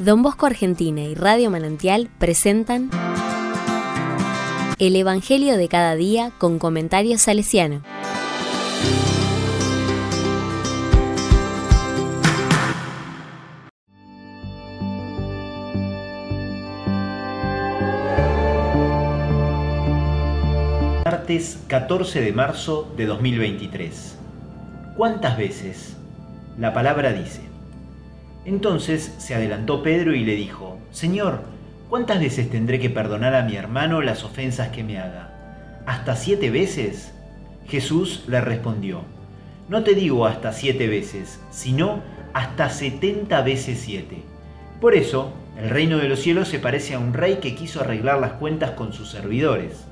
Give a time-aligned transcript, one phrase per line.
[0.00, 2.88] Don Bosco Argentina y Radio Manantial presentan
[4.78, 7.82] El Evangelio de cada día con comentarios salesiano.
[21.04, 24.16] Martes 14 de marzo de 2023.
[24.96, 25.98] ¿Cuántas veces?
[26.56, 27.49] La palabra dice.
[28.50, 31.42] Entonces se adelantó Pedro y le dijo, Señor,
[31.88, 35.82] ¿cuántas veces tendré que perdonar a mi hermano las ofensas que me haga?
[35.86, 37.12] ¿Hasta siete veces?
[37.68, 39.02] Jesús le respondió,
[39.68, 42.02] No te digo hasta siete veces, sino
[42.32, 44.24] hasta setenta veces siete.
[44.80, 48.18] Por eso, el reino de los cielos se parece a un rey que quiso arreglar
[48.18, 49.86] las cuentas con sus servidores.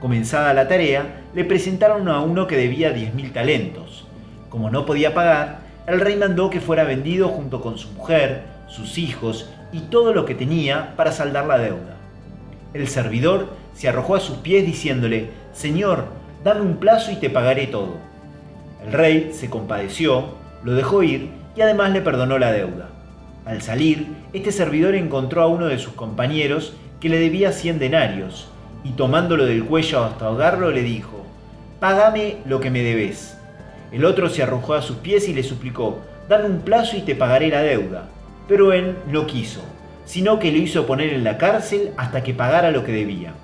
[0.00, 4.06] Comenzada la tarea, le presentaron a uno que debía diez mil talentos.
[4.48, 8.98] Como no podía pagar, el rey mandó que fuera vendido junto con su mujer, sus
[8.98, 11.96] hijos y todo lo que tenía para saldar la deuda.
[12.74, 16.06] El servidor se arrojó a sus pies diciéndole, Señor,
[16.44, 17.96] dame un plazo y te pagaré todo.
[18.86, 22.88] El rey se compadeció, lo dejó ir y además le perdonó la deuda.
[23.44, 28.48] Al salir, este servidor encontró a uno de sus compañeros que le debía 100 denarios
[28.84, 31.26] y tomándolo del cuello hasta ahogarlo le dijo,
[31.80, 33.36] Págame lo que me debes.
[33.92, 37.14] El otro se arrojó a sus pies y le suplicó, dame un plazo y te
[37.14, 38.08] pagaré la deuda.
[38.48, 39.62] Pero él no quiso,
[40.06, 43.34] sino que lo hizo poner en la cárcel hasta que pagara lo que debía.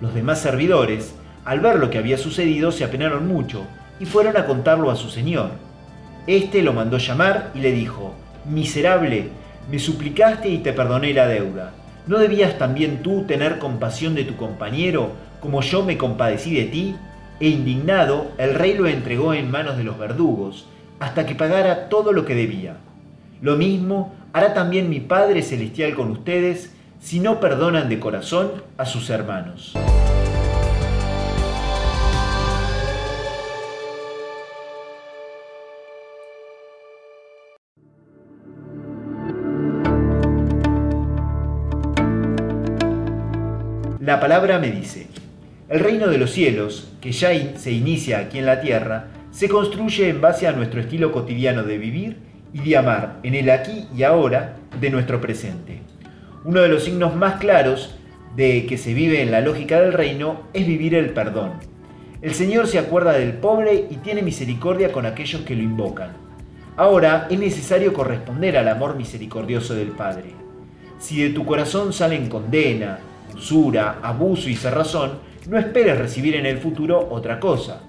[0.00, 3.64] Los demás servidores, al ver lo que había sucedido, se apenaron mucho
[4.00, 5.50] y fueron a contarlo a su señor.
[6.26, 9.28] Este lo mandó llamar y le dijo, Miserable,
[9.70, 11.72] me suplicaste y te perdoné la deuda.
[12.06, 16.96] ¿No debías también tú tener compasión de tu compañero como yo me compadecí de ti?
[17.40, 20.66] E indignado, el rey lo entregó en manos de los verdugos,
[21.00, 22.76] hasta que pagara todo lo que debía.
[23.40, 28.84] Lo mismo hará también mi Padre Celestial con ustedes, si no perdonan de corazón a
[28.84, 29.74] sus hermanos.
[44.00, 45.06] La palabra me dice,
[45.70, 50.08] el reino de los cielos, que ya se inicia aquí en la tierra, se construye
[50.08, 52.16] en base a nuestro estilo cotidiano de vivir
[52.52, 55.80] y de amar en el aquí y ahora de nuestro presente.
[56.44, 57.94] Uno de los signos más claros
[58.34, 61.52] de que se vive en la lógica del reino es vivir el perdón.
[62.20, 66.16] El Señor se acuerda del pobre y tiene misericordia con aquellos que lo invocan.
[66.76, 70.32] Ahora es necesario corresponder al amor misericordioso del Padre.
[70.98, 72.98] Si de tu corazón salen condena,
[74.02, 75.18] abuso y cerrazón,
[75.48, 77.82] no esperes recibir en el futuro otra cosa.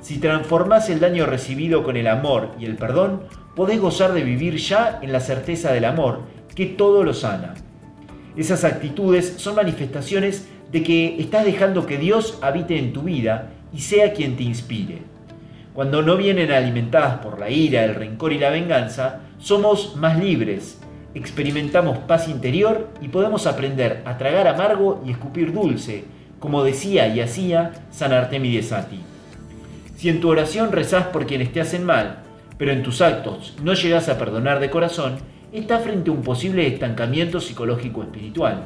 [0.00, 3.22] Si transformás el daño recibido con el amor y el perdón,
[3.54, 6.22] podés gozar de vivir ya en la certeza del amor,
[6.54, 7.54] que todo lo sana.
[8.36, 13.80] Esas actitudes son manifestaciones de que estás dejando que Dios habite en tu vida y
[13.80, 15.02] sea quien te inspire.
[15.74, 20.81] Cuando no vienen alimentadas por la ira, el rencor y la venganza, somos más libres,
[21.14, 26.04] experimentamos paz interior y podemos aprender a tragar amargo y escupir dulce,
[26.38, 29.00] como decía y hacía San Artemides Sati.
[29.96, 32.18] Si en tu oración rezás por quienes te hacen mal,
[32.58, 35.18] pero en tus actos no llegas a perdonar de corazón,
[35.52, 38.64] estás frente a un posible estancamiento psicológico espiritual.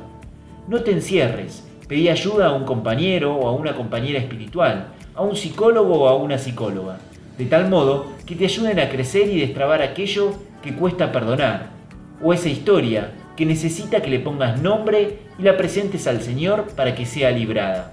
[0.68, 5.36] No te encierres, pedí ayuda a un compañero o a una compañera espiritual, a un
[5.36, 6.98] psicólogo o a una psicóloga,
[7.36, 10.32] de tal modo que te ayuden a crecer y destrabar aquello
[10.62, 11.75] que cuesta perdonar,
[12.22, 16.94] o esa historia que necesita que le pongas nombre y la presentes al Señor para
[16.94, 17.93] que sea librada.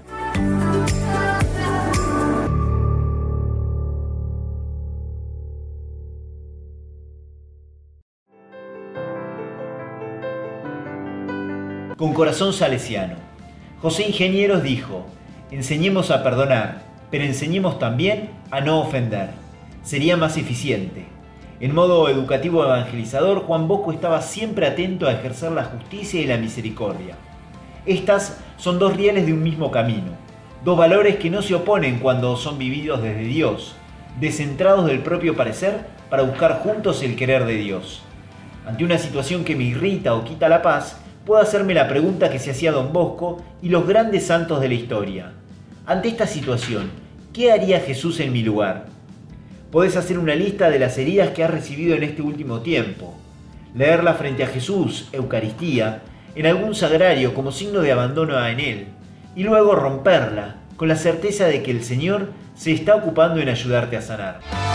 [11.96, 13.14] Con corazón salesiano.
[13.80, 15.06] José Ingenieros dijo,
[15.50, 19.30] enseñemos a perdonar, pero enseñemos también a no ofender.
[19.82, 21.13] Sería más eficiente.
[21.60, 26.36] En modo educativo evangelizador, Juan Bosco estaba siempre atento a ejercer la justicia y la
[26.36, 27.16] misericordia.
[27.86, 30.12] Estas son dos rieles de un mismo camino,
[30.64, 33.76] dos valores que no se oponen cuando son vividos desde Dios,
[34.18, 38.02] descentrados del propio parecer para buscar juntos el querer de Dios.
[38.66, 42.40] Ante una situación que me irrita o quita la paz, puedo hacerme la pregunta que
[42.40, 45.32] se hacía don Bosco y los grandes santos de la historia.
[45.86, 46.90] Ante esta situación,
[47.32, 48.93] ¿qué haría Jesús en mi lugar?
[49.74, 53.12] Podés hacer una lista de las heridas que has recibido en este último tiempo,
[53.74, 56.02] leerla frente a Jesús, Eucaristía,
[56.36, 58.86] en algún sagrario como signo de abandono en Él,
[59.34, 63.96] y luego romperla con la certeza de que el Señor se está ocupando en ayudarte
[63.96, 64.73] a sanar.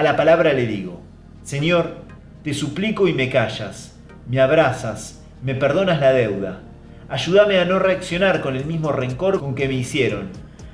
[0.00, 0.98] A la palabra le digo,
[1.42, 1.96] Señor,
[2.42, 6.62] te suplico y me callas, me abrazas, me perdonas la deuda.
[7.10, 10.30] Ayúdame a no reaccionar con el mismo rencor con que me hicieron,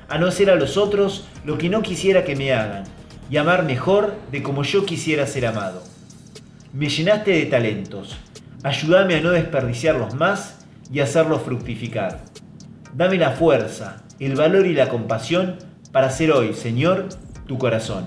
[0.09, 2.85] a no hacer a los otros lo que no quisiera que me hagan
[3.29, 5.83] y amar mejor de como yo quisiera ser amado.
[6.73, 8.17] Me llenaste de talentos,
[8.63, 12.21] ayúdame a no desperdiciarlos más y hacerlos fructificar.
[12.95, 15.57] Dame la fuerza, el valor y la compasión
[15.91, 17.09] para ser hoy, Señor,
[17.49, 18.07] tu corazón.